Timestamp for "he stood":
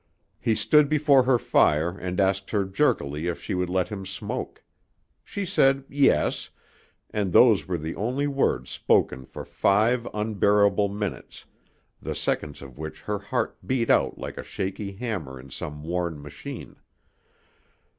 0.39-0.89